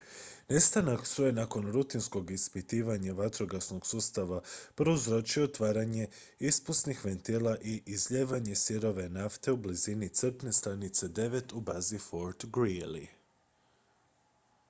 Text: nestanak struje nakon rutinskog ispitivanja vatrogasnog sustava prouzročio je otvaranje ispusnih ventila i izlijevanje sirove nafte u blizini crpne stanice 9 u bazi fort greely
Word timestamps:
nestanak 0.49 1.07
struje 1.07 1.31
nakon 1.31 1.65
rutinskog 1.73 2.31
ispitivanja 2.35 3.13
vatrogasnog 3.19 3.85
sustava 3.89 4.39
prouzročio 4.81 5.41
je 5.43 5.49
otvaranje 5.49 6.07
ispusnih 6.51 7.05
ventila 7.09 7.55
i 7.75 7.77
izlijevanje 7.97 8.55
sirove 8.63 9.07
nafte 9.21 9.51
u 9.57 9.63
blizini 9.67 10.09
crpne 10.23 10.53
stanice 10.63 11.07
9 11.21 11.53
u 11.61 11.61
bazi 11.71 12.03
fort 12.09 12.45
greely 12.59 13.05